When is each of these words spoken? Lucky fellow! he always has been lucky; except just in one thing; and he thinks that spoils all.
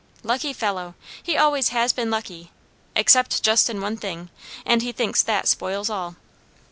Lucky 0.23 0.51
fellow! 0.51 0.95
he 1.21 1.37
always 1.37 1.67
has 1.67 1.93
been 1.93 2.09
lucky; 2.09 2.49
except 2.95 3.43
just 3.43 3.69
in 3.69 3.81
one 3.81 3.97
thing; 3.97 4.31
and 4.65 4.81
he 4.81 4.91
thinks 4.91 5.21
that 5.21 5.47
spoils 5.47 5.91
all. 5.91 6.15